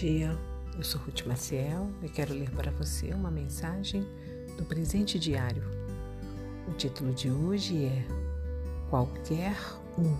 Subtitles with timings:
[0.00, 0.34] dia,
[0.78, 4.02] eu sou Ruth Maciel e quero ler para você uma mensagem
[4.56, 5.62] do presente diário.
[6.66, 8.06] O título de hoje é
[8.88, 9.54] Qualquer
[9.98, 10.16] um.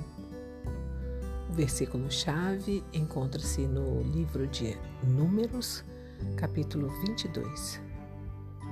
[1.48, 5.82] O versículo-chave encontra-se no livro de Números,
[6.36, 7.80] capítulo 22.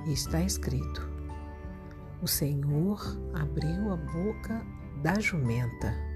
[0.05, 1.09] E está escrito:
[2.21, 3.01] O Senhor
[3.33, 4.63] abriu a boca
[5.01, 6.08] da jumenta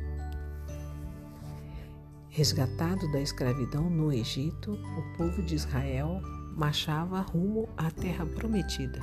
[2.35, 6.19] Resgatado da escravidão no Egito, o povo de Israel
[6.57, 8.99] marchava rumo à terra prometida.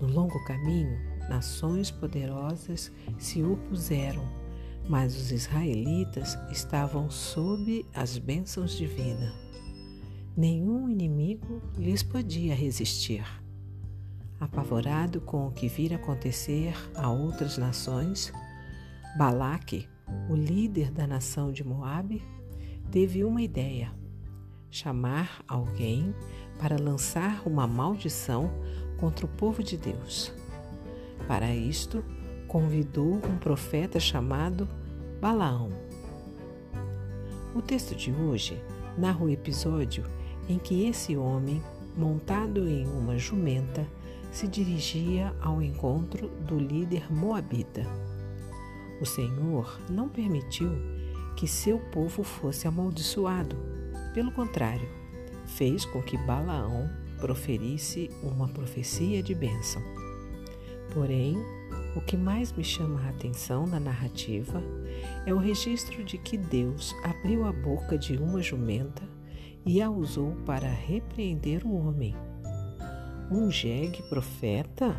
[0.00, 4.26] No longo caminho, nações poderosas se opuseram,
[4.88, 9.34] mas os israelitas estavam sob as bênçãos divinas.
[10.34, 13.26] Nenhum inimigo lhes podia resistir.
[14.40, 18.32] Apavorado com o que vira acontecer a outras nações,
[19.18, 19.86] Balaque,
[20.28, 22.22] o líder da nação de Moabe,
[22.90, 23.92] teve uma ideia:
[24.70, 26.14] chamar alguém
[26.58, 28.50] para lançar uma maldição
[28.98, 30.32] contra o povo de Deus.
[31.26, 32.04] Para isto,
[32.46, 34.68] convidou um profeta chamado
[35.20, 35.70] Balaão.
[37.54, 38.60] O texto de hoje
[38.98, 40.04] narra o episódio
[40.48, 41.62] em que esse homem,
[41.96, 43.86] montado em uma jumenta,
[44.30, 47.82] se dirigia ao encontro do líder moabita.
[49.04, 50.70] O Senhor não permitiu
[51.36, 53.54] que seu povo fosse amaldiçoado.
[54.14, 54.88] Pelo contrário,
[55.44, 56.88] fez com que Balaão
[57.18, 59.82] proferisse uma profecia de bênção.
[60.94, 61.36] Porém,
[61.94, 64.62] o que mais me chama a atenção na narrativa
[65.26, 69.02] é o registro de que Deus abriu a boca de uma jumenta
[69.66, 72.16] e a usou para repreender o homem.
[73.30, 74.96] Um jegue profeta?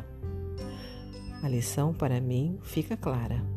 [1.42, 3.55] A lição para mim fica clara.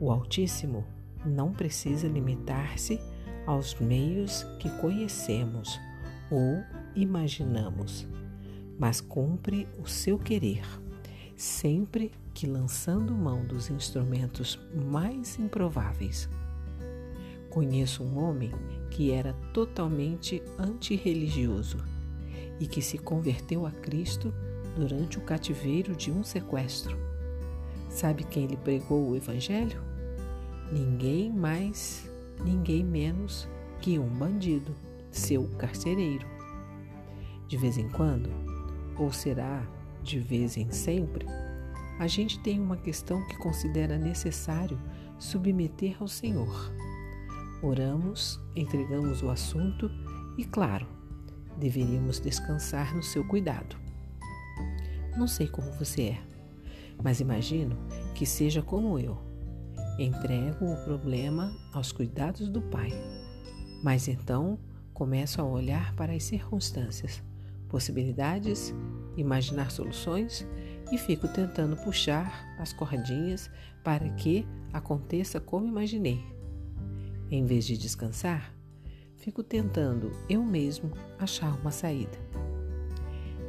[0.00, 0.84] O Altíssimo
[1.26, 3.00] não precisa limitar-se
[3.44, 5.80] aos meios que conhecemos
[6.30, 6.62] ou
[6.94, 8.06] imaginamos,
[8.78, 10.62] mas cumpre o seu querer,
[11.36, 16.28] sempre que lançando mão dos instrumentos mais improváveis.
[17.50, 18.52] Conheço um homem
[18.90, 21.78] que era totalmente antirreligioso
[22.60, 24.32] e que se converteu a Cristo
[24.76, 26.96] durante o cativeiro de um sequestro.
[27.88, 29.87] Sabe quem lhe pregou o Evangelho?
[30.72, 32.10] Ninguém mais,
[32.44, 33.48] ninguém menos
[33.80, 34.74] que um bandido,
[35.10, 36.26] seu carcereiro.
[37.46, 38.30] De vez em quando,
[38.96, 39.66] ou será
[40.02, 41.26] de vez em sempre,
[41.98, 44.78] a gente tem uma questão que considera necessário
[45.18, 46.72] submeter ao Senhor.
[47.62, 49.90] Oramos, entregamos o assunto
[50.36, 50.86] e, claro,
[51.56, 53.76] deveríamos descansar no seu cuidado.
[55.16, 56.22] Não sei como você é,
[57.02, 57.76] mas imagino
[58.14, 59.27] que seja como eu
[59.98, 62.92] Entrego o problema aos cuidados do Pai,
[63.82, 64.56] mas então
[64.94, 67.20] começo a olhar para as circunstâncias,
[67.68, 68.72] possibilidades,
[69.16, 70.46] imaginar soluções
[70.92, 73.50] e fico tentando puxar as cordinhas
[73.82, 76.24] para que aconteça como imaginei.
[77.28, 78.54] Em vez de descansar,
[79.16, 82.16] fico tentando eu mesmo achar uma saída.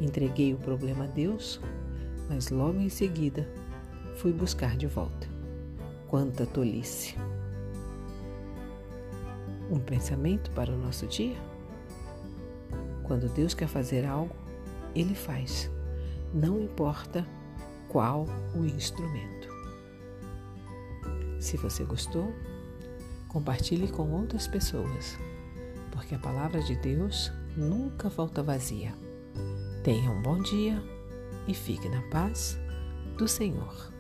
[0.02, 1.62] Entreguei o problema a Deus,
[2.28, 3.48] mas logo em seguida
[4.16, 5.39] fui buscar de volta.
[6.10, 7.16] Quanta tolice!
[9.70, 11.38] Um pensamento para o nosso dia?
[13.04, 14.36] Quando Deus quer fazer algo,
[14.96, 15.70] Ele faz,
[16.34, 17.28] não importa
[17.88, 18.26] qual
[18.56, 19.50] o instrumento.
[21.40, 22.34] Se você gostou,
[23.28, 25.16] compartilhe com outras pessoas,
[25.92, 28.96] porque a palavra de Deus nunca volta vazia.
[29.84, 30.82] Tenha um bom dia
[31.48, 32.58] e fique na paz
[33.16, 34.00] do Senhor.